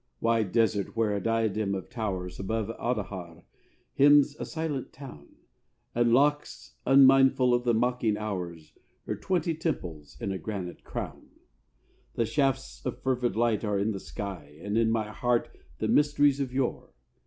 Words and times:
Wide 0.19 0.51
desert 0.51 0.95
where 0.97 1.15
a 1.15 1.21
diadem 1.21 1.75
of 1.75 1.91
towers 1.91 2.39
Above 2.39 2.69
Adajar 2.79 3.43
hems 3.95 4.35
a 4.39 4.45
silent 4.45 4.91
town, 4.91 5.35
And 5.93 6.11
locks, 6.11 6.73
unmindful 6.87 7.53
of 7.53 7.65
the 7.65 7.75
mocking 7.75 8.17
hours, 8.17 8.73
Her 9.05 9.15
twenty 9.15 9.53
temples 9.53 10.17
in 10.19 10.31
a 10.31 10.39
granite 10.39 10.83
crown. 10.83 11.27
The 12.15 12.25
shafts 12.25 12.83
of 12.83 12.97
fervid 13.03 13.35
light 13.35 13.63
are 13.63 13.77
in 13.77 13.91
the 13.91 13.99
sky, 13.99 14.57
And 14.63 14.75
in 14.75 14.89
my 14.89 15.11
heart 15.11 15.55
the 15.77 15.87
mysteries 15.87 16.39
of 16.39 16.51
yore. 16.51 16.93